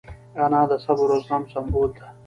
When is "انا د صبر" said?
0.43-1.07